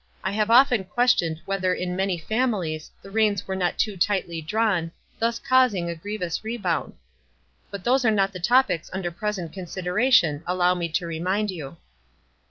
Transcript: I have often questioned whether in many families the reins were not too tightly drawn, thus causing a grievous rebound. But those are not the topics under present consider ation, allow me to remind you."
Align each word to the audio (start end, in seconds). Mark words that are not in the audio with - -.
I 0.23 0.31
have 0.31 0.49
often 0.49 0.85
questioned 0.85 1.41
whether 1.45 1.75
in 1.75 1.95
many 1.95 2.17
families 2.17 2.89
the 3.03 3.11
reins 3.11 3.47
were 3.47 3.55
not 3.55 3.77
too 3.77 3.95
tightly 3.95 4.41
drawn, 4.41 4.91
thus 5.19 5.37
causing 5.37 5.91
a 5.91 5.95
grievous 5.95 6.43
rebound. 6.43 6.95
But 7.69 7.83
those 7.83 8.03
are 8.03 8.09
not 8.09 8.33
the 8.33 8.39
topics 8.39 8.89
under 8.93 9.11
present 9.11 9.53
consider 9.53 9.99
ation, 9.99 10.41
allow 10.47 10.73
me 10.73 10.89
to 10.89 11.05
remind 11.05 11.51
you." 11.51 11.77